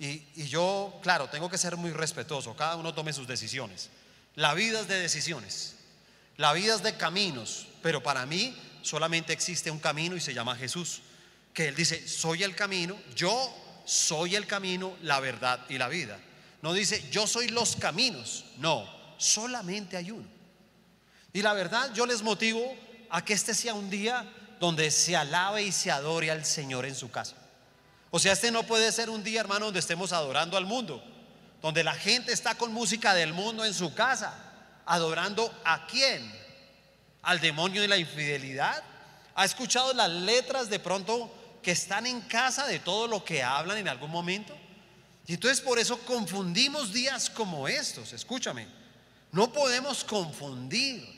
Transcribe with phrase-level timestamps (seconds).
[0.00, 3.90] Y, yo, claro, tengo que ser muy respetuoso, cada uno tome sus decisiones.
[4.36, 5.74] La vida es de decisiones,
[6.36, 10.54] la vida es de caminos, pero para mí solamente existe un camino y se llama
[10.54, 11.02] Jesús,
[11.52, 13.52] que Él dice, soy el camino, yo
[13.84, 16.20] soy el camino, la verdad y la vida.
[16.62, 20.28] No dice, yo soy los caminos, no, solamente hay uno.
[21.32, 22.76] Y la verdad, yo les motivo
[23.10, 24.30] a que este sea un día
[24.60, 27.36] donde se alabe y se adore al Señor en su casa.
[28.10, 31.02] O sea, este no puede ser un día, hermano, donde estemos adorando al mundo,
[31.60, 34.34] donde la gente está con música del mundo en su casa,
[34.86, 36.32] adorando a quién?
[37.22, 38.82] Al demonio de la infidelidad.
[39.34, 41.30] ¿Ha escuchado las letras de pronto
[41.62, 44.56] que están en casa de todo lo que hablan en algún momento?
[45.26, 48.66] Y entonces por eso confundimos días como estos, escúchame.
[49.30, 51.17] No podemos confundir.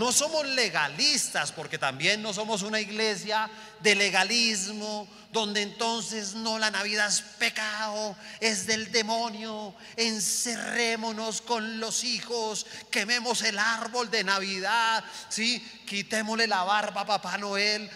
[0.00, 3.50] No somos legalistas porque también no somos una iglesia
[3.80, 9.74] de legalismo donde entonces no la Navidad es pecado, es del demonio.
[9.96, 15.60] Encerrémonos con los hijos, quememos el árbol de Navidad, ¿sí?
[15.86, 17.90] quitémosle la barba a Papá Noel.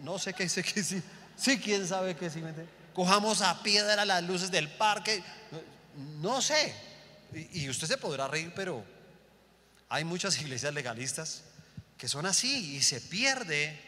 [0.00, 1.02] No, sé qué sé que sí.
[1.36, 2.42] Sí, quién sabe qué sí.
[2.94, 5.22] Cojamos a piedra las luces del parque.
[6.22, 6.74] No sé.
[7.52, 9.01] y usted se podrá reír, pero
[9.92, 11.42] hay muchas iglesias legalistas
[11.98, 13.78] que son así y se pierde,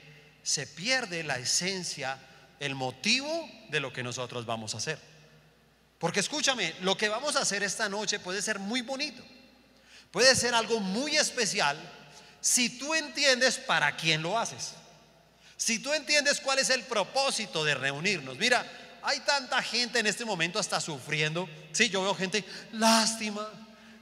[0.43, 2.19] se pierde la esencia,
[2.61, 4.99] el motivo de lo que nosotros vamos a hacer.
[5.99, 9.23] Porque escúchame, lo que vamos a hacer esta noche puede ser muy bonito,
[10.11, 11.79] puede ser algo muy especial
[12.39, 14.73] si tú entiendes para quién lo haces.
[15.57, 18.37] Si tú entiendes cuál es el propósito de reunirnos.
[18.37, 18.63] Mira,
[19.03, 21.49] hay tanta gente en este momento hasta sufriendo.
[21.73, 23.49] Sí, yo veo gente, lástima,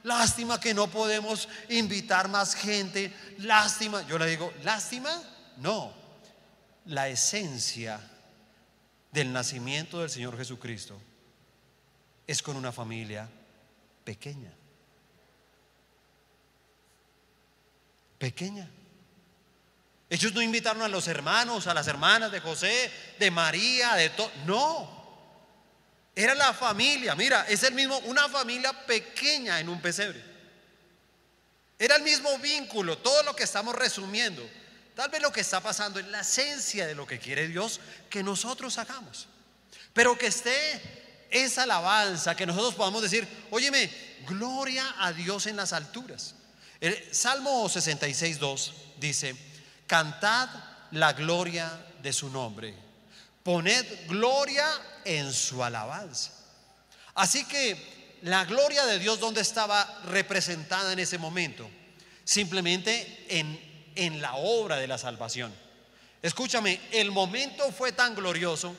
[0.03, 3.13] Lástima que no podemos invitar más gente.
[3.39, 4.05] Lástima.
[4.07, 5.21] Yo le digo, lástima.
[5.57, 5.93] No.
[6.85, 7.99] La esencia
[9.11, 10.99] del nacimiento del Señor Jesucristo
[12.27, 13.29] es con una familia
[14.03, 14.51] pequeña.
[18.17, 18.69] Pequeña.
[20.09, 24.31] Ellos no invitaron a los hermanos, a las hermanas de José, de María, de todo.
[24.45, 25.02] No.
[26.15, 30.23] Era la familia, mira, es el mismo, una familia pequeña en un pesebre.
[31.79, 34.47] Era el mismo vínculo, todo lo que estamos resumiendo.
[34.95, 37.79] Tal vez lo que está pasando es la esencia de lo que quiere Dios
[38.11, 39.27] que nosotros hagamos.
[39.91, 40.81] Pero que esté
[41.31, 43.89] esa alabanza, que nosotros podamos decir, óyeme,
[44.27, 46.35] gloria a Dios en las alturas.
[46.79, 49.35] El Salmo 66, 2 dice,
[49.87, 50.49] cantad
[50.91, 51.71] la gloria
[52.03, 52.92] de su nombre
[53.43, 54.65] Poned gloria
[55.03, 56.31] en su alabanza.
[57.15, 61.69] Así que la gloria de Dios, ¿dónde estaba representada en ese momento?
[62.23, 65.53] Simplemente en, en la obra de la salvación.
[66.21, 68.73] Escúchame, el momento fue tan glorioso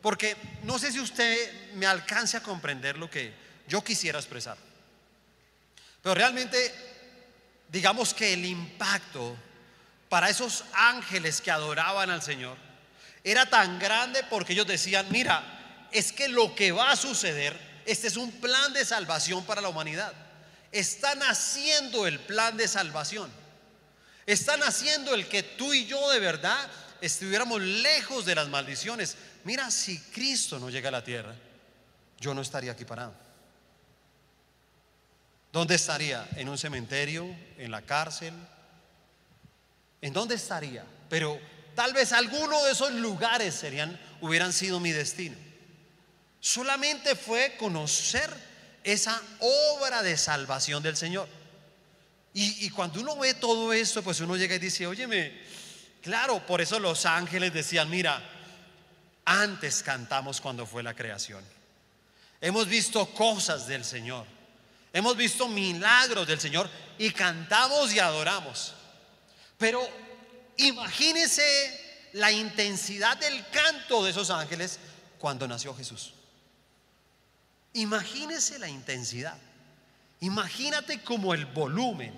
[0.00, 3.34] porque no sé si usted me alcance a comprender lo que
[3.68, 4.56] yo quisiera expresar.
[6.00, 6.72] Pero realmente,
[7.68, 9.36] digamos que el impacto
[10.08, 12.65] para esos ángeles que adoraban al Señor
[13.26, 18.06] era tan grande porque ellos decían, mira, es que lo que va a suceder, este
[18.06, 20.12] es un plan de salvación para la humanidad.
[20.70, 23.28] Están haciendo el plan de salvación.
[24.26, 26.70] Están haciendo el que tú y yo de verdad
[27.00, 29.16] estuviéramos lejos de las maldiciones.
[29.42, 31.34] Mira, si Cristo no llega a la tierra,
[32.20, 33.12] yo no estaría aquí parado.
[35.52, 36.28] ¿Dónde estaría?
[36.36, 37.26] ¿En un cementerio?
[37.58, 38.34] ¿En la cárcel?
[40.00, 40.84] ¿En dónde estaría?
[41.08, 41.40] Pero
[41.76, 45.36] Tal vez alguno de esos lugares serían, hubieran sido mi destino.
[46.40, 48.30] Solamente fue conocer
[48.82, 51.28] esa obra de salvación del Señor.
[52.32, 55.32] Y, cuando uno ve todo esto, pues uno llega y dice, óyeme,
[56.02, 58.22] claro, por eso los ángeles decían, mira,
[59.24, 61.42] antes cantamos cuando fue la creación.
[62.40, 64.26] Hemos visto cosas del Señor.
[64.92, 68.74] Hemos visto milagros del Señor y cantamos y adoramos.
[69.58, 69.86] Pero
[70.58, 74.78] Imagínese la intensidad del canto de esos ángeles
[75.18, 76.14] cuando nació Jesús.
[77.74, 79.36] Imagínese la intensidad.
[80.20, 82.14] Imagínate como el volumen.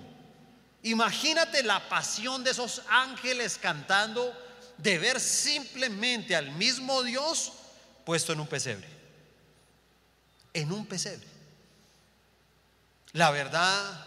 [0.83, 4.33] Imagínate la pasión de esos ángeles cantando
[4.77, 7.51] de ver simplemente al mismo Dios
[8.05, 8.87] puesto en un pesebre.
[10.53, 11.27] En un pesebre.
[13.11, 14.05] La verdad,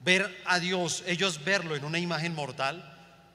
[0.00, 2.87] ver a Dios, ellos verlo en una imagen mortal,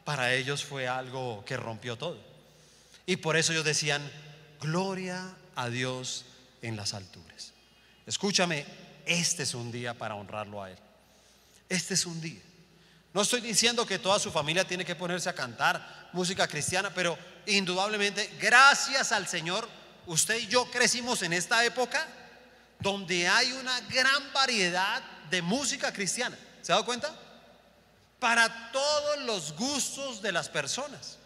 [0.04, 2.18] para ellos fue algo que rompió todo.
[3.06, 4.02] Y por eso ellos decían,
[4.62, 6.26] gloria a Dios
[6.62, 7.54] en las alturas.
[8.06, 8.66] Escúchame,
[9.06, 10.78] este es un día para honrarlo a Él.
[11.70, 12.42] Este es un día.
[13.14, 17.18] No estoy diciendo que toda su familia tiene que ponerse a cantar música cristiana, pero
[17.46, 19.68] indudablemente, gracias al Señor
[20.06, 22.08] usted y yo crecimos en esta época
[22.80, 26.38] donde hay una gran variedad de música cristiana.
[26.62, 27.14] ¿Se ha dado cuenta?
[28.24, 31.18] Para todos los gustos de las personas.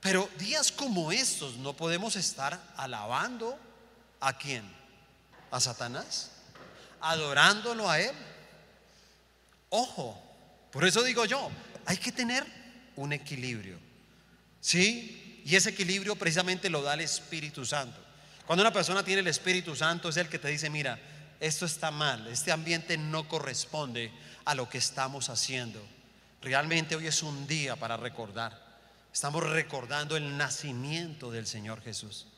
[0.00, 3.56] Pero días como estos no podemos estar alabando
[4.18, 4.64] a quién?
[5.52, 6.32] A Satanás.
[7.00, 8.10] Adorándolo a él.
[9.68, 10.20] Ojo,
[10.72, 11.48] por eso digo yo,
[11.86, 12.44] hay que tener
[12.96, 13.78] un equilibrio.
[14.60, 15.40] ¿Sí?
[15.44, 18.00] Y ese equilibrio precisamente lo da el Espíritu Santo.
[18.44, 20.98] Cuando una persona tiene el Espíritu Santo es el que te dice, mira,
[21.42, 24.12] esto está mal, este ambiente no corresponde
[24.44, 25.84] a lo que estamos haciendo.
[26.40, 28.56] Realmente hoy es un día para recordar.
[29.12, 32.28] Estamos recordando el nacimiento del Señor Jesús.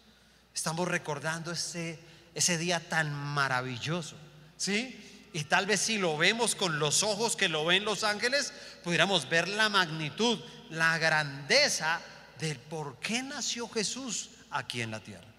[0.55, 1.99] Estamos recordando ese,
[2.35, 4.17] ese día tan maravilloso.
[4.57, 5.29] ¿Sí?
[5.35, 9.29] Y tal vez si lo vemos con los ojos que lo ven los ángeles, pudiéramos
[9.29, 10.41] ver la magnitud,
[10.71, 12.01] la grandeza
[12.41, 15.34] del por qué nació Jesús aquí en la tierra.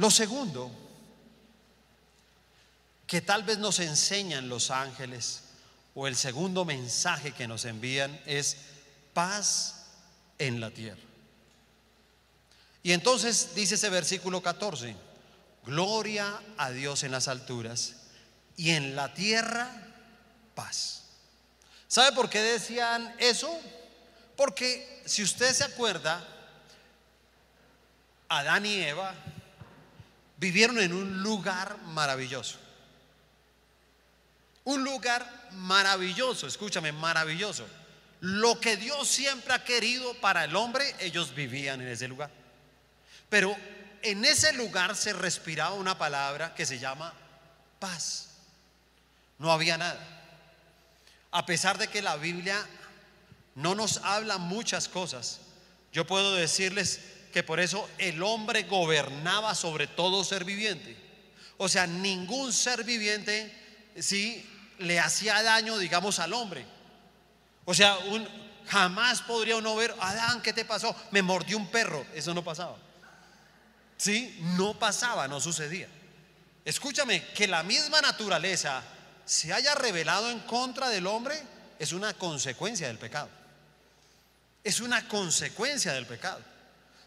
[0.00, 0.70] Lo segundo
[3.06, 5.42] que tal vez nos enseñan los ángeles
[5.94, 8.56] o el segundo mensaje que nos envían es
[9.12, 9.88] paz
[10.38, 11.02] en la tierra.
[12.82, 14.96] Y entonces dice ese versículo 14,
[15.66, 17.96] gloria a Dios en las alturas
[18.56, 19.70] y en la tierra
[20.54, 21.02] paz.
[21.88, 23.54] ¿Sabe por qué decían eso?
[24.34, 26.26] Porque si usted se acuerda,
[28.30, 29.14] Adán y Eva
[30.40, 32.56] vivieron en un lugar maravilloso.
[34.64, 37.66] Un lugar maravilloso, escúchame, maravilloso.
[38.20, 42.30] Lo que Dios siempre ha querido para el hombre, ellos vivían en ese lugar.
[43.28, 43.54] Pero
[44.02, 47.12] en ese lugar se respiraba una palabra que se llama
[47.78, 48.28] paz.
[49.38, 50.00] No había nada.
[51.32, 52.66] A pesar de que la Biblia
[53.54, 55.40] no nos habla muchas cosas,
[55.92, 57.00] yo puedo decirles
[57.32, 60.96] que por eso el hombre gobernaba sobre todo ser viviente.
[61.58, 63.52] O sea, ningún ser viviente
[63.98, 64.48] sí
[64.78, 66.64] le hacía daño, digamos, al hombre.
[67.64, 68.26] O sea, un,
[68.66, 70.94] jamás podría uno ver, Adán, ¿qué te pasó?
[71.10, 72.06] Me mordió un perro.
[72.14, 72.76] Eso no pasaba.
[73.96, 75.88] Sí, no pasaba, no sucedía.
[76.64, 78.82] Escúchame, que la misma naturaleza
[79.24, 81.40] se haya revelado en contra del hombre
[81.78, 83.28] es una consecuencia del pecado.
[84.64, 86.40] Es una consecuencia del pecado.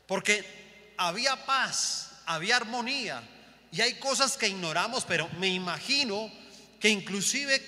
[0.07, 3.23] Porque había paz, había armonía,
[3.71, 6.31] y hay cosas que ignoramos, pero me imagino
[6.79, 7.61] que inclusive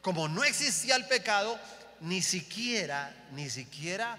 [0.00, 1.58] como no existía el pecado,
[2.00, 4.16] ni siquiera, ni siquiera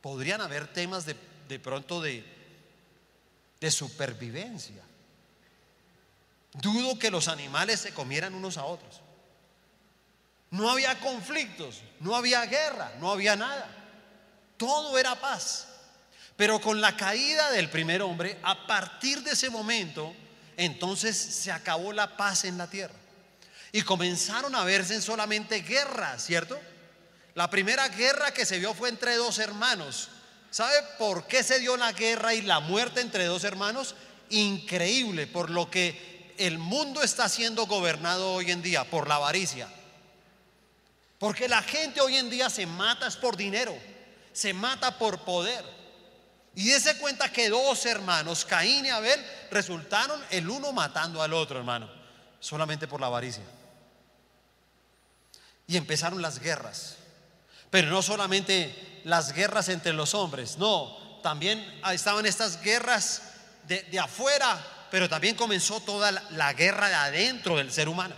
[0.00, 1.14] podrían haber temas de,
[1.48, 2.24] de pronto de,
[3.60, 4.82] de supervivencia.
[6.54, 9.02] Dudo que los animales se comieran unos a otros.
[10.50, 13.68] No había conflictos, no había guerra, no había nada.
[14.56, 15.67] Todo era paz.
[16.38, 20.14] Pero con la caída del primer hombre, a partir de ese momento,
[20.56, 22.94] entonces se acabó la paz en la tierra.
[23.72, 26.56] Y comenzaron a verse en solamente guerras, ¿cierto?
[27.34, 30.10] La primera guerra que se vio fue entre dos hermanos.
[30.52, 33.96] ¿Sabe por qué se dio la guerra y la muerte entre dos hermanos?
[34.30, 39.68] Increíble, por lo que el mundo está siendo gobernado hoy en día, por la avaricia.
[41.18, 43.76] Porque la gente hoy en día se mata es por dinero,
[44.32, 45.77] se mata por poder.
[46.58, 51.56] Y ese cuenta que dos hermanos, Caín y Abel, resultaron el uno matando al otro,
[51.56, 51.88] hermano,
[52.40, 53.44] solamente por la avaricia.
[55.68, 56.96] Y empezaron las guerras.
[57.70, 63.22] Pero no solamente las guerras entre los hombres, no, también estaban estas guerras
[63.68, 64.60] de, afuera,
[64.90, 68.16] pero también comenzó toda la, la guerra de adentro del ser humano.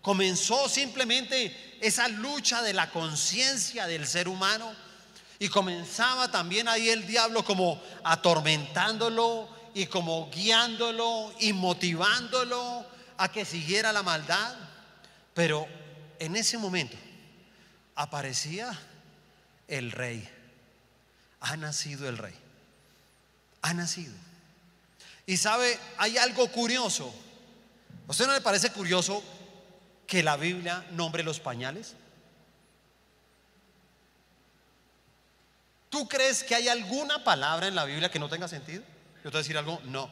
[0.00, 4.87] Comenzó simplemente esa lucha de la conciencia del ser humano
[5.38, 12.84] y comenzaba también ahí el diablo como atormentándolo y como guiándolo y motivándolo
[13.16, 14.56] a que siguiera la maldad.
[15.34, 15.68] Pero
[16.18, 16.96] en ese momento
[17.94, 18.76] aparecía
[19.68, 20.28] el rey.
[21.40, 22.34] Ha nacido el rey.
[23.62, 24.14] Ha nacido.
[25.26, 27.14] Y sabe, hay algo curioso.
[28.08, 29.22] ¿A usted no le parece curioso
[30.06, 31.94] que la Biblia nombre los pañales?
[35.98, 38.84] ¿Tú crees que hay alguna palabra en la Biblia que no tenga sentido?
[39.16, 40.08] Yo te voy a decir algo, no.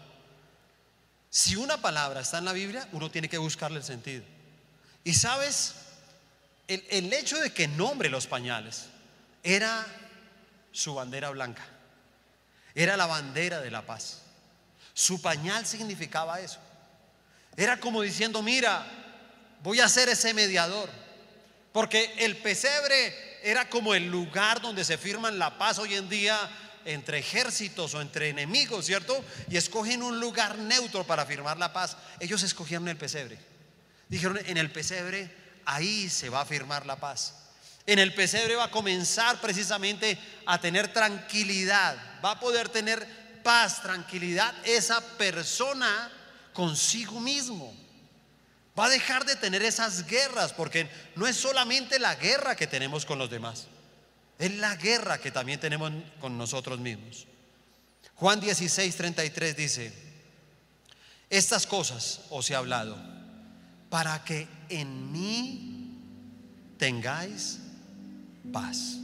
[1.31, 4.25] Si una palabra está en la Biblia, uno tiene que buscarle el sentido.
[5.05, 5.77] Y sabes,
[6.67, 8.87] el, el hecho de que nombre los pañales
[9.45, 9.87] era
[10.73, 11.65] su bandera blanca,
[12.75, 14.23] era la bandera de la paz.
[14.93, 16.59] Su pañal significaba eso.
[17.57, 18.85] Era como diciendo, mira,
[19.63, 20.91] voy a ser ese mediador.
[21.73, 26.39] Porque el pesebre era como el lugar donde se firman la paz hoy en día
[26.85, 29.25] entre ejércitos o entre enemigos, ¿cierto?
[29.51, 31.97] Y escogen un lugar neutro para firmar la paz.
[32.21, 33.39] Ellos escogieron el pesebre.
[34.09, 35.31] Dijeron, en el pesebre
[35.65, 37.35] ahí se va a firmar la paz.
[37.87, 43.07] En el pesebre va a comenzar precisamente a tener tranquilidad, va a poder tener
[43.43, 46.11] paz, tranquilidad esa persona
[46.53, 47.86] consigo mismo.
[48.79, 53.07] Va a dejar de tener esas guerras, porque no es solamente la guerra que tenemos
[53.07, 53.69] con los demás,
[54.39, 57.27] es la guerra que también tenemos con nosotros mismos.
[58.17, 59.93] Juan 16, 33 dice,
[61.31, 62.97] estas cosas os he hablado
[63.89, 65.99] para que en mí
[66.79, 67.59] tengáis
[68.53, 68.99] paz.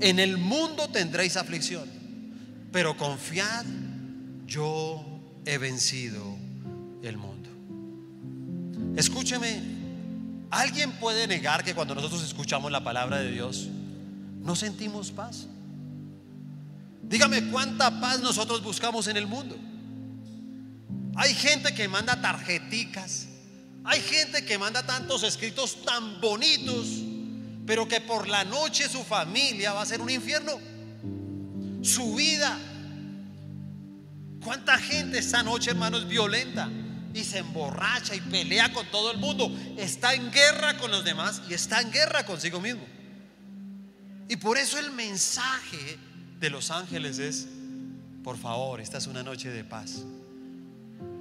[0.00, 1.88] En el mundo tendréis aflicción,
[2.72, 3.66] pero confiad,
[4.46, 5.04] yo
[5.44, 6.36] he vencido
[7.02, 7.37] el mundo.
[8.98, 9.62] Escúcheme,
[10.50, 13.68] ¿alguien puede negar que cuando nosotros escuchamos la palabra de Dios,
[14.40, 15.46] no sentimos paz?
[17.04, 19.56] Dígame cuánta paz nosotros buscamos en el mundo.
[21.14, 23.28] Hay gente que manda tarjeticas,
[23.84, 26.88] hay gente que manda tantos escritos tan bonitos,
[27.66, 30.58] pero que por la noche su familia va a ser un infierno.
[31.82, 32.58] Su vida.
[34.42, 36.68] ¿Cuánta gente esta noche, hermano, es violenta?
[37.14, 39.50] Y se emborracha y pelea con todo el mundo.
[39.76, 42.86] Está en guerra con los demás y está en guerra consigo mismo.
[44.28, 45.98] Y por eso el mensaje
[46.38, 47.46] de los ángeles es,
[48.22, 50.02] por favor, esta es una noche de paz.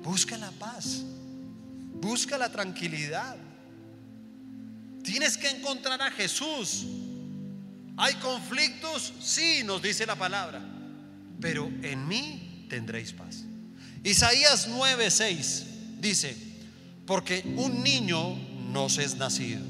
[0.04, 1.04] Busca la paz.
[1.94, 3.38] Busca la tranquilidad.
[5.04, 6.86] Tienes que encontrar a Jesús.
[7.96, 9.14] ¿Hay conflictos?
[9.22, 10.62] Sí, nos dice la palabra.
[11.40, 13.46] Pero en mí tendréis paz.
[14.04, 16.36] Isaías 9:6 dice,
[17.06, 18.36] porque un niño
[18.72, 19.64] nos es nacido,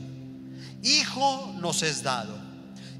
[0.84, 2.38] hijo nos es dado,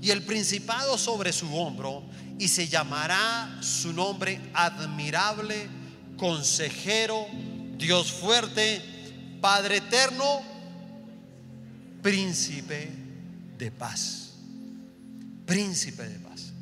[0.02, 2.04] y el principado sobre su hombro,
[2.40, 5.68] y se llamará su nombre admirable,
[6.18, 7.26] consejero,
[7.78, 8.82] Dios fuerte,
[9.42, 10.42] Padre eterno,
[12.02, 12.90] príncipe
[13.58, 14.34] de paz.
[15.46, 16.54] Príncipe de paz.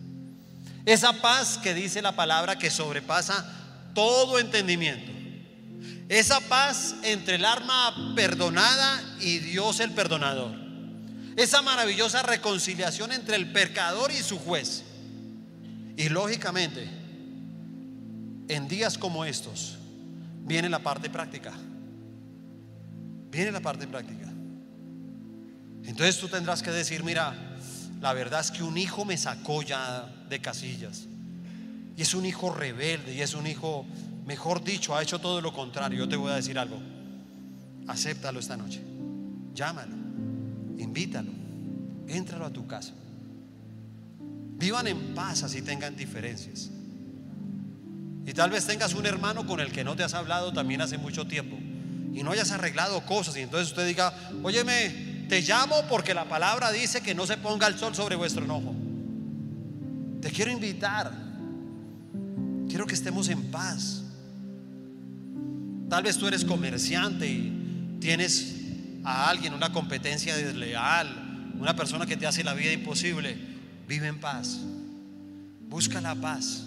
[0.86, 3.45] Esa paz que dice la palabra que sobrepasa
[3.93, 5.14] todo entendimiento.
[6.09, 10.53] Esa paz entre el alma perdonada y Dios el perdonador.
[11.35, 14.83] Esa maravillosa reconciliación entre el pecador y su juez.
[15.97, 16.88] Y lógicamente,
[18.47, 19.77] en días como estos,
[20.43, 21.53] viene la parte práctica.
[23.31, 24.31] Viene la parte práctica.
[25.83, 27.33] Entonces tú tendrás que decir, mira,
[28.01, 31.05] la verdad es que un hijo me sacó ya de casillas.
[31.97, 33.85] Y es un hijo rebelde y es un hijo,
[34.25, 36.00] mejor dicho, ha hecho todo lo contrario.
[36.00, 36.79] Yo te voy a decir algo.
[37.88, 38.82] Acéptalo esta noche.
[39.53, 39.96] Llámalo.
[40.77, 41.32] Invítalo.
[42.08, 42.94] Éntralo a tu casa.
[44.58, 46.70] Vivan en paz así tengan diferencias.
[48.25, 50.98] Y tal vez tengas un hermano con el que no te has hablado también hace
[50.98, 51.58] mucho tiempo
[52.15, 56.72] y no hayas arreglado cosas y entonces usted diga, óyeme, te llamo porque la palabra
[56.72, 58.74] dice que no se ponga el sol sobre vuestro enojo.
[60.22, 61.12] Te quiero invitar.
[62.70, 64.04] Quiero que estemos en paz.
[65.89, 68.56] Tal vez tú eres comerciante y tienes
[69.04, 73.38] a alguien una competencia desleal, una persona que te hace la vida imposible.
[73.88, 74.60] Vive en paz.
[75.68, 76.63] Busca la paz.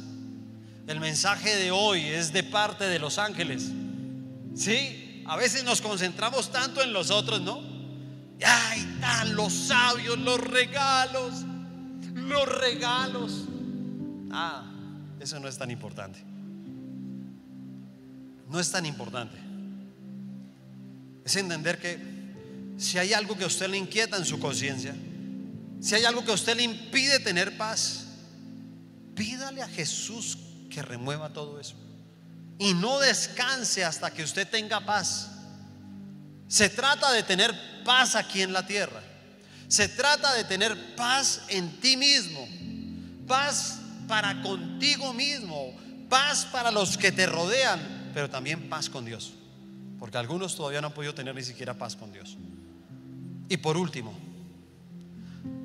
[0.87, 3.71] El mensaje de hoy es de parte de los ángeles.
[4.55, 7.61] Sí, a veces nos concentramos tanto en los otros, ¿no?
[8.45, 11.45] Ay, están los sabios, los regalos,
[12.15, 13.45] los regalos.
[14.31, 14.65] Ah,
[15.21, 16.25] eso no es tan importante.
[18.49, 19.37] No es tan importante.
[21.25, 21.99] Es entender que
[22.78, 24.95] si hay algo que a usted le inquieta en su conciencia,
[25.81, 28.05] si hay algo que a usted le impide tener paz,
[29.14, 30.38] pídale a Jesús
[30.71, 31.75] que remueva todo eso
[32.59, 35.28] y no descanse hasta que usted tenga paz.
[36.49, 39.02] Se trata de tener paz aquí en la tierra.
[39.69, 42.49] Se trata de tener paz en ti mismo.
[43.26, 43.78] Paz
[44.09, 45.76] para contigo mismo.
[46.09, 47.98] Paz para los que te rodean.
[48.19, 49.35] Pero también paz con Dios.
[50.01, 52.37] Porque algunos todavía no han podido tener ni siquiera paz con Dios.
[53.49, 54.13] Y por último,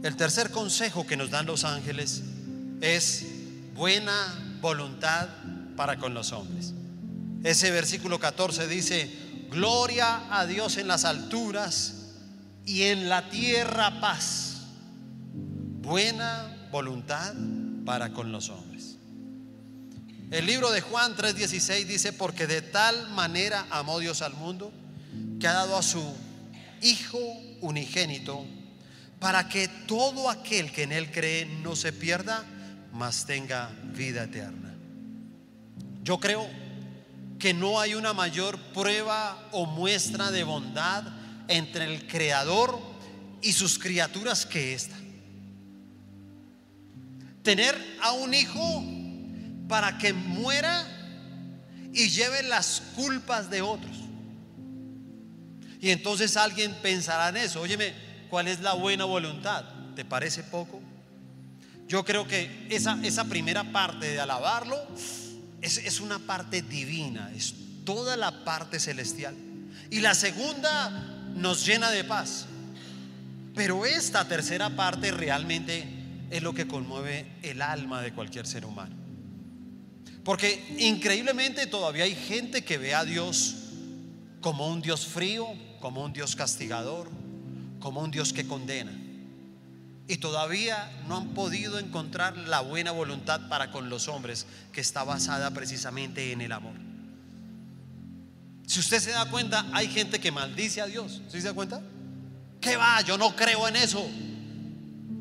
[0.04, 2.22] el tercer consejo que nos dan los ángeles
[2.80, 3.26] es
[3.74, 5.30] buena voluntad
[5.76, 6.76] para con los hombres.
[7.44, 9.12] Ese versículo 14 dice,
[9.50, 12.12] gloria a Dios en las alturas
[12.68, 14.58] y en la tierra paz,
[15.82, 17.34] buena voluntad
[17.84, 18.93] para con los hombres.
[20.34, 24.74] El libro de Juan 3:16 dice, porque de tal manera amó Dios al mundo,
[25.40, 26.02] que ha dado a su
[26.82, 27.20] Hijo
[27.62, 28.44] unigénito,
[29.20, 32.44] para que todo aquel que en él cree no se pierda,
[32.92, 34.74] mas tenga vida eterna.
[36.04, 36.50] Yo creo
[37.38, 41.04] que no hay una mayor prueba o muestra de bondad
[41.48, 42.80] entre el Creador
[43.44, 44.96] y sus criaturas que esta.
[47.44, 49.03] Tener a un hijo
[49.68, 50.86] para que muera
[51.94, 53.96] y lleve las culpas de otros.
[55.80, 57.62] Y entonces alguien pensará en eso.
[57.62, 57.94] Óyeme,
[58.30, 59.66] ¿cuál es la buena voluntad?
[59.96, 60.82] ¿Te parece poco?
[61.88, 64.78] Yo creo que esa, esa primera parte de alabarlo
[65.62, 67.54] es, es una parte divina, es
[67.84, 69.36] toda la parte celestial.
[69.92, 70.90] Y la segunda
[71.36, 72.46] nos llena de paz.
[73.54, 75.86] Pero esta tercera parte realmente
[76.32, 79.03] es lo que conmueve el alma de cualquier ser humano.
[80.24, 83.56] Porque increíblemente todavía hay gente que ve a Dios
[84.42, 85.48] como un Dios frío,
[85.82, 87.10] como un Dios castigador,
[87.80, 88.92] como un Dios que condena.
[90.08, 95.04] Y todavía no han podido encontrar la buena voluntad para con los hombres que está
[95.04, 96.76] basada precisamente en el amor.
[98.66, 101.22] Si usted se da cuenta, hay gente que maldice a Dios.
[101.30, 101.82] ¿Sí se da cuenta?
[102.62, 103.02] ¿Qué va?
[103.02, 104.06] Yo no creo en eso.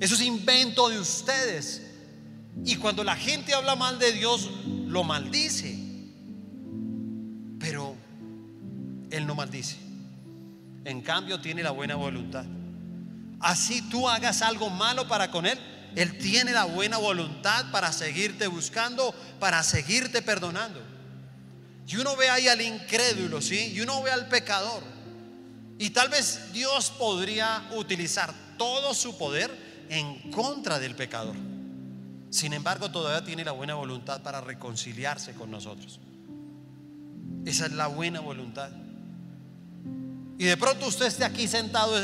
[0.00, 1.82] Eso es invento de ustedes.
[2.64, 4.50] Y cuando la gente habla mal de Dios,
[4.92, 5.76] lo maldice.
[7.58, 7.96] Pero
[9.10, 9.76] Él no maldice.
[10.84, 12.44] En cambio, tiene la buena voluntad.
[13.40, 15.58] Así tú hagas algo malo para con Él,
[15.96, 20.80] Él tiene la buena voluntad para seguirte buscando, para seguirte perdonando.
[21.88, 23.72] Y uno ve ahí al incrédulo, ¿sí?
[23.74, 24.82] Y uno ve al pecador.
[25.78, 29.50] Y tal vez Dios podría utilizar todo su poder
[29.88, 31.51] en contra del pecador.
[32.32, 36.00] Sin embargo, todavía tiene la buena voluntad para reconciliarse con nosotros.
[37.44, 38.70] Esa es la buena voluntad.
[40.38, 41.94] Y de pronto usted esté aquí sentado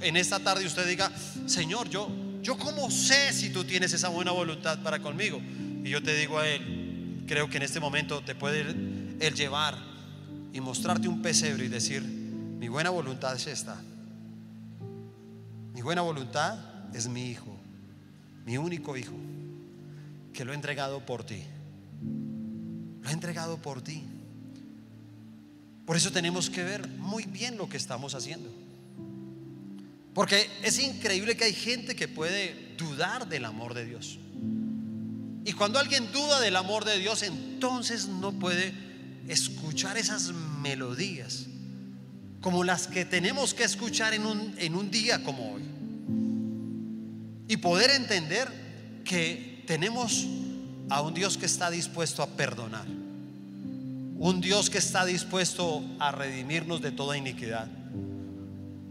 [0.00, 1.12] en esta tarde y usted diga,
[1.44, 2.08] Señor, yo,
[2.40, 5.38] yo cómo sé si tú tienes esa buena voluntad para conmigo.
[5.84, 8.62] Y yo te digo a Él, creo que en este momento te puede
[9.20, 9.76] Él llevar
[10.54, 13.76] y mostrarte un pesebre y decir, mi buena voluntad es esta.
[15.74, 16.58] Mi buena voluntad
[16.94, 17.54] es mi hijo,
[18.46, 19.12] mi único hijo
[20.34, 21.42] que lo he entregado por ti.
[23.00, 24.02] Lo he entregado por ti.
[25.86, 28.50] Por eso tenemos que ver muy bien lo que estamos haciendo.
[30.12, 34.18] Porque es increíble que hay gente que puede dudar del amor de Dios.
[35.44, 38.72] Y cuando alguien duda del amor de Dios, entonces no puede
[39.28, 41.46] escuchar esas melodías
[42.40, 45.62] como las que tenemos que escuchar en un, en un día como hoy.
[47.48, 50.26] Y poder entender que tenemos
[50.90, 52.86] a un Dios que está dispuesto a perdonar.
[52.86, 57.68] Un Dios que está dispuesto a redimirnos de toda iniquidad.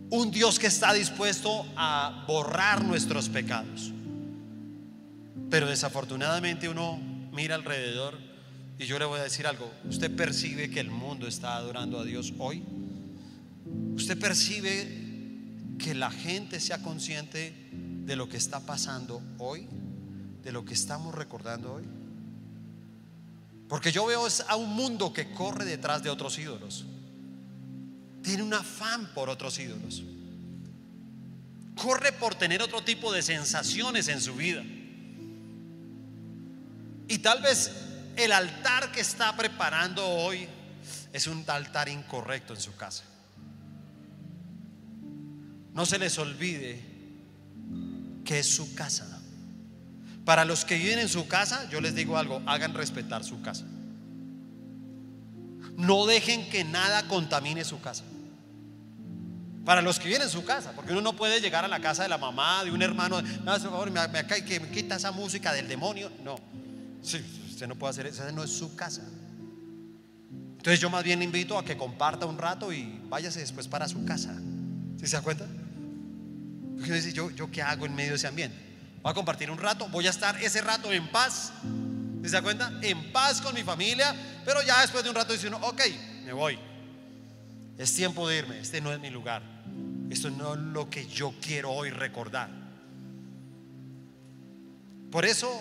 [0.10, 3.92] Un Dios que está dispuesto a borrar nuestros pecados.
[5.50, 7.00] Pero desafortunadamente uno
[7.32, 8.18] mira alrededor
[8.78, 9.72] y yo le voy a decir algo.
[9.88, 12.64] ¿Usted percibe que el mundo está adorando a Dios hoy?
[13.96, 15.04] ¿Usted percibe
[15.80, 19.68] que la gente sea consciente de lo que está pasando hoy?
[20.44, 21.84] De lo que estamos recordando hoy?
[23.68, 26.86] Porque yo veo a un mundo que corre detrás de otros ídolos.
[28.22, 30.04] Tiene un afán por otros ídolos.
[31.76, 34.64] Corre por tener otro tipo de sensaciones en su vida.
[37.08, 37.72] Y tal vez
[38.16, 40.48] el altar que está preparando hoy
[41.12, 43.04] es un altar incorrecto en su casa.
[45.74, 46.80] No se les olvide
[48.24, 49.13] que es su casa.
[50.26, 53.66] Para los que viven en su casa, yo les digo algo, hagan respetar su casa.
[55.76, 58.04] No dejen que nada contamine su casa.
[59.66, 62.04] Para los que viven en su casa, porque uno no puede llegar a la casa
[62.04, 65.12] de la mamá, de un hermano, no, por favor, me, me, que me quita esa
[65.12, 66.12] música del demonio.
[66.24, 66.36] No,
[67.02, 69.02] sí, usted no puede hacer eso, no es su casa.
[70.58, 73.88] Entonces yo más bien le invito a que comparta un rato y váyase después para
[73.88, 74.34] su casa.
[74.98, 75.46] ¿Sí se da cuenta?
[77.14, 78.73] Yo, yo qué hago en medio de ese ambiente.
[79.04, 81.52] Voy a compartir un rato, voy a estar ese rato en paz.
[82.24, 82.72] ¿Se da cuenta?
[82.82, 85.82] En paz con mi familia, pero ya después de un rato dice uno, ok,
[86.24, 86.58] me voy.
[87.78, 89.44] Es tiempo de irme, este no es mi lugar.
[90.10, 92.50] Esto no es lo que yo quiero hoy recordar.
[95.12, 95.52] Por eso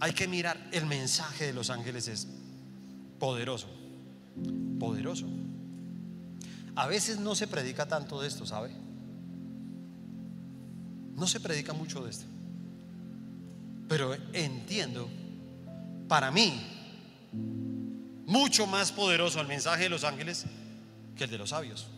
[0.00, 2.28] hay que mirar, el mensaje de los ángeles es
[3.18, 3.68] poderoso,
[4.80, 5.26] poderoso.
[6.76, 8.70] A veces no se predica tanto de esto, ¿sabe?
[11.14, 12.37] No se predica mucho de esto.
[13.88, 15.08] Pero entiendo,
[16.08, 16.60] para mí,
[18.26, 20.44] mucho más poderoso el mensaje de los ángeles
[21.16, 21.88] que el de los sabios.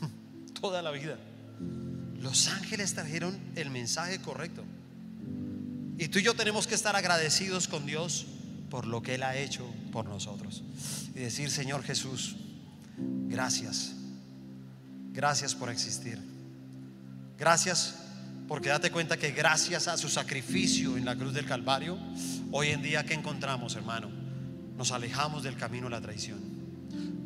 [0.60, 1.18] Toda la vida.
[2.20, 4.64] Los ángeles trajeron el mensaje correcto.
[5.98, 8.26] Y tú y yo tenemos que estar agradecidos con Dios
[8.70, 10.62] por lo que Él ha hecho por nosotros.
[11.14, 12.36] Y decir, Señor Jesús,
[13.28, 13.92] gracias.
[15.12, 16.18] Gracias por existir.
[17.38, 18.03] Gracias
[18.48, 21.98] porque date cuenta que gracias a su sacrificio en la cruz del Calvario,
[22.50, 24.10] hoy en día que encontramos, hermano,
[24.76, 26.40] nos alejamos del camino de la traición.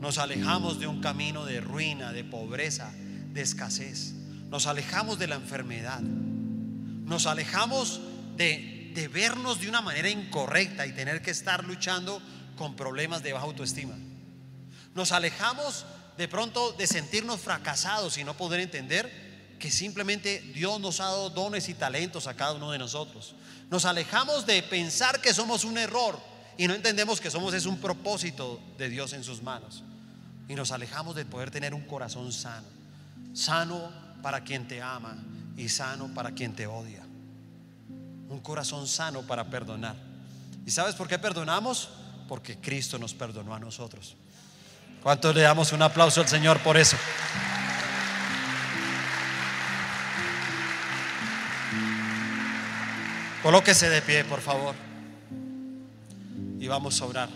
[0.00, 2.92] Nos alejamos de un camino de ruina, de pobreza,
[3.32, 4.14] de escasez.
[4.48, 6.00] Nos alejamos de la enfermedad.
[6.00, 8.00] Nos alejamos
[8.36, 12.22] de, de vernos de una manera incorrecta y tener que estar luchando
[12.56, 13.96] con problemas de baja autoestima.
[14.94, 15.84] Nos alejamos
[16.16, 19.27] de pronto de sentirnos fracasados y no poder entender
[19.58, 23.34] que simplemente Dios nos ha dado dones y talentos a cada uno de nosotros.
[23.70, 26.18] Nos alejamos de pensar que somos un error
[26.56, 29.82] y no entendemos que somos es un propósito de Dios en sus manos.
[30.48, 32.66] Y nos alejamos de poder tener un corazón sano,
[33.34, 33.92] sano
[34.22, 35.16] para quien te ama
[35.56, 37.02] y sano para quien te odia.
[38.28, 39.96] Un corazón sano para perdonar.
[40.64, 41.90] ¿Y sabes por qué perdonamos?
[42.28, 44.16] Porque Cristo nos perdonó a nosotros.
[45.02, 46.96] ¿Cuántos le damos un aplauso al Señor por eso?
[53.42, 54.74] Colóquese de pie, por favor.
[56.58, 57.28] Y vamos a orar.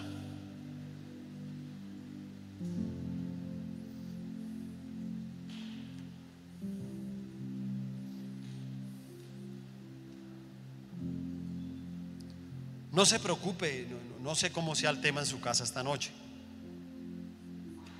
[12.90, 13.86] No se preocupe,
[14.20, 16.10] no, sé cómo sea el tema en su casa esta noche.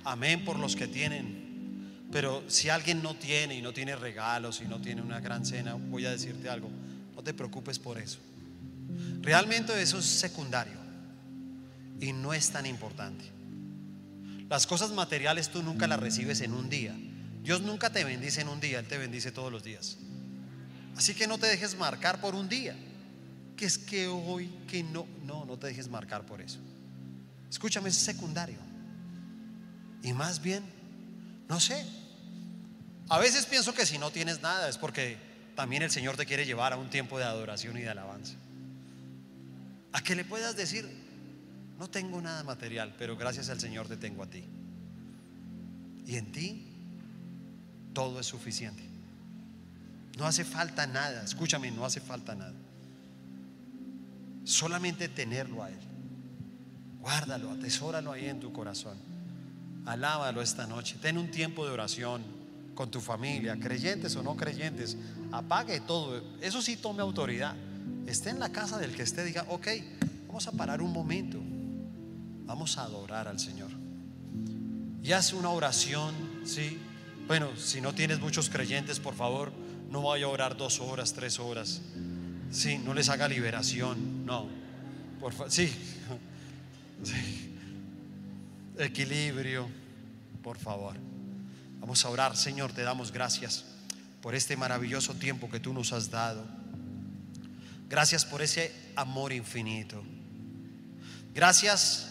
[0.03, 2.03] Amén por los que tienen.
[2.11, 5.73] Pero si alguien no tiene y no tiene regalos y no tiene una gran cena,
[5.73, 6.69] voy a decirte algo.
[7.15, 8.19] No te preocupes por eso.
[9.21, 10.77] Realmente eso es secundario
[11.99, 13.25] y no es tan importante.
[14.49, 16.95] Las cosas materiales tú nunca las recibes en un día.
[17.41, 19.97] Dios nunca te bendice en un día, Él te bendice todos los días.
[20.95, 22.75] Así que no te dejes marcar por un día.
[23.57, 26.59] Que es que hoy, que no, no, no te dejes marcar por eso.
[27.49, 28.57] Escúchame, es secundario.
[30.01, 30.63] Y más bien,
[31.47, 31.85] no sé.
[33.09, 35.17] A veces pienso que si no tienes nada es porque
[35.55, 38.35] también el Señor te quiere llevar a un tiempo de adoración y de alabanza.
[39.91, 40.89] A que le puedas decir,
[41.77, 44.43] no tengo nada material, pero gracias al Señor te tengo a ti.
[46.05, 46.67] Y en ti
[47.93, 48.83] todo es suficiente.
[50.17, 52.53] No hace falta nada, escúchame, no hace falta nada.
[54.43, 55.79] Solamente tenerlo a Él.
[56.99, 58.97] Guárdalo, atesóralo ahí en tu corazón.
[59.85, 60.97] Alábalo esta noche.
[61.01, 62.42] Ten un tiempo de oración
[62.75, 64.97] con tu familia, creyentes o no creyentes,
[65.31, 66.21] apague todo.
[66.41, 67.55] Eso sí tome autoridad.
[68.07, 69.67] Esté en la casa del que esté, diga, ok,
[70.27, 71.39] vamos a parar un momento.
[72.45, 73.71] Vamos a adorar al Señor.
[75.01, 76.13] Y hace una oración,
[76.45, 76.77] ¿sí?
[77.27, 79.51] Bueno, si no tienes muchos creyentes, por favor,
[79.89, 81.81] no vaya a orar dos horas, tres horas.
[82.51, 84.47] Sí, no les haga liberación, no.
[85.19, 85.67] Por favor, sí.
[87.03, 87.55] sí.
[88.77, 89.67] Equilibrio,
[90.41, 91.12] por favor.
[91.83, 93.65] Vamos a orar, Señor, te damos gracias
[94.21, 96.45] por este maravilloso tiempo que tú nos has dado.
[97.89, 100.01] Gracias por ese amor infinito.
[101.33, 102.07] Gracias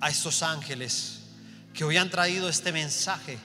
[0.00, 1.20] a estos ángeles
[1.72, 3.38] que hoy han traído este mensaje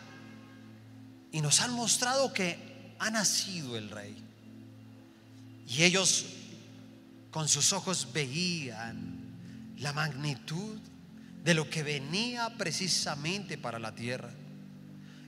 [1.31, 4.17] y nos han mostrado que ha nacido el rey.
[5.67, 6.25] Y ellos
[7.29, 10.79] con sus ojos veían la magnitud
[11.43, 14.31] de lo que venía precisamente para la tierra.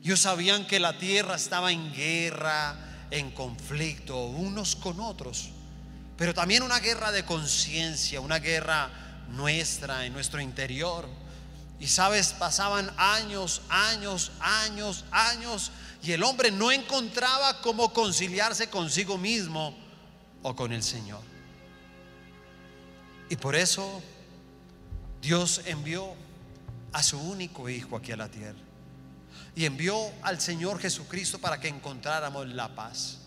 [0.04, 2.76] Ellos sabían que la tierra estaba en guerra,
[3.12, 5.50] en conflicto, unos con otros,
[6.18, 8.90] pero también una guerra de conciencia, una guerra
[9.30, 11.08] nuestra, en nuestro interior.
[11.80, 19.20] Y sabes, pasaban años, años, años, años, y el hombre no encontraba cómo conciliarse consigo
[19.20, 19.78] mismo
[20.42, 21.22] o con el Señor.
[23.30, 24.02] Y por eso
[25.22, 26.16] Dios envió
[26.92, 28.71] a su único hijo aquí a la tierra
[29.56, 33.20] y envió al Señor Jesucristo para que encontráramos la paz.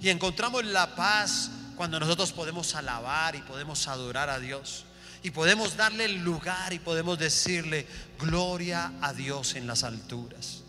[0.00, 4.84] Y encontramos la paz cuando nosotros podemos alabar y podemos adorar a Dios.
[5.22, 7.86] Y podemos darle el lugar y podemos decirle
[8.18, 10.62] gloria a Dios en las alturas.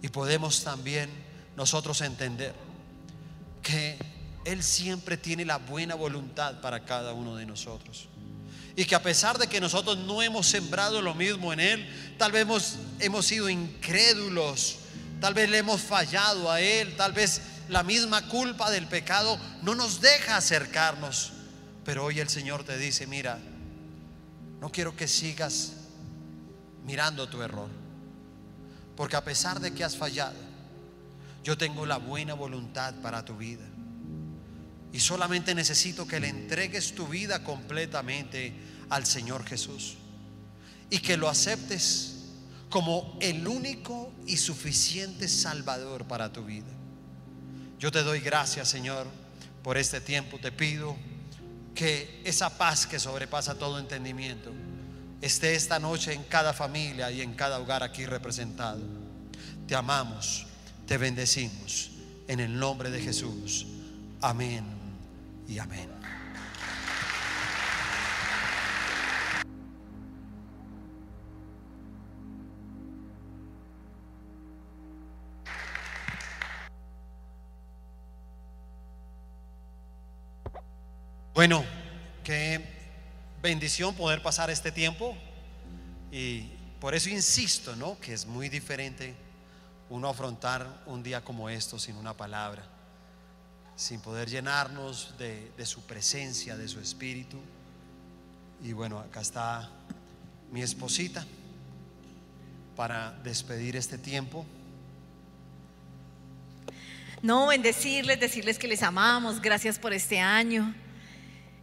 [0.00, 1.10] Y podemos también
[1.56, 2.54] nosotros entender
[3.62, 3.98] que
[4.44, 8.08] Él siempre tiene la buena voluntad para cada uno de nosotros.
[8.74, 12.32] Y que a pesar de que nosotros no hemos sembrado lo mismo en Él, tal
[12.32, 12.46] vez
[13.00, 14.78] hemos, sido incrédulos,
[15.20, 19.74] tal vez le hemos fallado a Él, tal vez la misma culpa del pecado no
[19.74, 21.32] nos deja acercarnos.
[21.84, 23.38] Pero hoy el Señor te dice, mira,
[24.60, 25.72] no quiero que sigas
[26.84, 27.68] mirando tu error.
[28.96, 30.36] Porque a pesar de que has fallado,
[31.42, 33.64] yo tengo la buena voluntad para tu vida.
[34.92, 38.52] Y solamente necesito que le entregues tu vida completamente
[38.90, 39.96] al Señor Jesús.
[40.90, 42.26] Y que lo aceptes
[42.68, 46.70] como el único y suficiente Salvador para tu vida.
[47.78, 49.06] Yo te doy gracias, Señor,
[49.62, 50.38] por este tiempo.
[50.38, 50.96] Te pido
[51.74, 54.52] que esa paz que sobrepasa todo entendimiento
[55.22, 58.82] esté esta noche en cada familia y en cada hogar aquí representado.
[59.66, 60.46] Te amamos,
[60.86, 61.90] te bendecimos
[62.28, 63.66] en el nombre de Jesús.
[64.20, 64.81] Amén
[65.48, 65.90] y amén.
[81.34, 81.64] Bueno,
[82.22, 82.60] qué
[83.40, 85.16] bendición poder pasar este tiempo
[86.12, 86.42] y
[86.78, 87.98] por eso insisto, ¿no?
[87.98, 89.16] Que es muy diferente
[89.88, 92.64] uno afrontar un día como esto sin una palabra,
[93.76, 97.38] sin poder llenarnos de, su presencia, de su espíritu.
[98.62, 99.70] Y bueno, acá está
[100.50, 101.26] mi esposita
[102.76, 104.46] para despedir este tiempo.
[107.22, 110.74] No, bendecirles, decirles que les amamos, gracias por este año.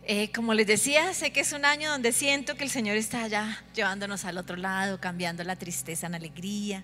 [0.04, 3.28] Eh, como les decía, sé que es un año donde siento que el Señor está
[3.28, 6.84] ya llevándonos al otro lado, cambiando la tristeza en alegría,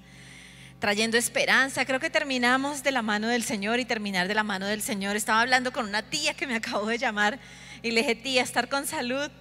[0.85, 1.83] trayendo esperanza.
[1.83, 5.15] Creo que terminamos de la mano del Señor y terminar de la mano del Señor.
[5.15, 7.39] Estaba hablando con una tía que me acabó de llamar
[7.81, 9.31] y le dije, tía, estar con salud,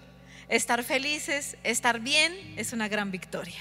[0.49, 3.59] estar felices, estar bien es una gran victoria.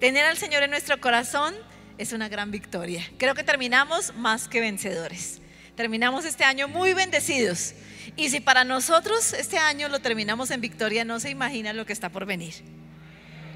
[0.00, 1.54] Tener al Señor en nuestro corazón
[1.96, 3.08] es una gran victoria.
[3.18, 5.40] Creo que terminamos más que vencedores.
[5.76, 7.74] Terminamos este año muy bendecidos
[8.16, 11.92] y si para nosotros este año lo terminamos en victoria, no se imagina lo que
[11.92, 12.54] está por venir.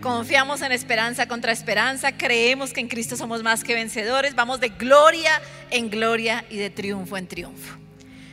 [0.00, 4.70] Confiamos en esperanza contra esperanza, creemos que en Cristo somos más que vencedores, vamos de
[4.70, 5.30] gloria
[5.70, 7.76] en gloria y de triunfo en triunfo.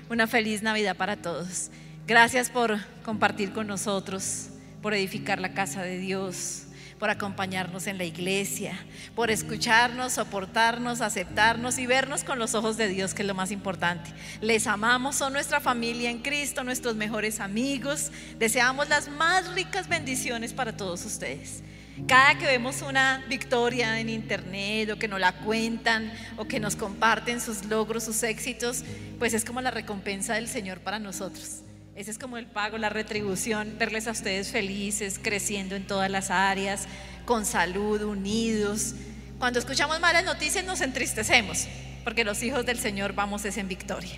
[0.09, 1.69] Una feliz Navidad para todos.
[2.07, 4.47] Gracias por compartir con nosotros,
[4.81, 6.66] por edificar la casa de Dios
[6.99, 8.77] por acompañarnos en la iglesia,
[9.15, 13.51] por escucharnos, soportarnos, aceptarnos y vernos con los ojos de Dios, que es lo más
[13.51, 14.09] importante.
[14.41, 18.11] Les amamos, son nuestra familia en Cristo, nuestros mejores amigos.
[18.39, 21.63] Deseamos las más ricas bendiciones para todos ustedes.
[22.07, 26.75] Cada que vemos una victoria en internet o que nos la cuentan o que nos
[26.75, 28.83] comparten sus logros, sus éxitos,
[29.17, 31.63] pues es como la recompensa del Señor para nosotros.
[31.97, 36.29] Ese es como el pago, la retribución, verles a ustedes felices, creciendo en todas las
[36.29, 36.87] áreas,
[37.25, 38.93] con salud, unidos.
[39.39, 41.67] Cuando escuchamos malas noticias nos entristecemos,
[42.03, 44.11] porque los hijos del Señor vamos es en victoria.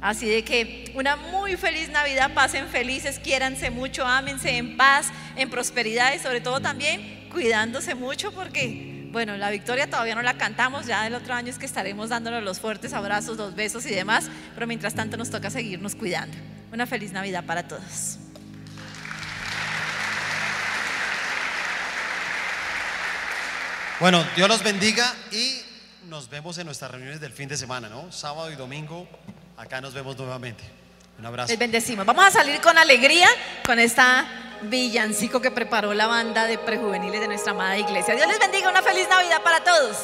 [0.00, 5.50] Así de que una muy feliz Navidad, pasen felices, quiéranse mucho, ámense en paz, en
[5.50, 10.86] prosperidad y sobre todo también cuidándose mucho porque, bueno, la victoria todavía no la cantamos,
[10.86, 14.24] ya el otro año es que estaremos dándonos los fuertes abrazos, los besos y demás,
[14.54, 16.36] pero mientras tanto nos toca seguirnos cuidando.
[16.72, 18.18] Una feliz Navidad para todos.
[24.00, 25.62] Bueno, Dios los bendiga y
[26.08, 28.10] nos vemos en nuestras reuniones del fin de semana, ¿no?
[28.10, 29.08] Sábado y domingo,
[29.56, 30.64] acá nos vemos nuevamente.
[31.20, 31.52] Un abrazo.
[31.52, 32.04] Les bendecimos.
[32.04, 33.28] Vamos a salir con alegría
[33.64, 34.26] con esta
[34.68, 38.14] villancico que preparó la banda de prejuveniles de nuestra amada iglesia.
[38.14, 39.96] Dios les bendiga, una feliz Navidad para todos.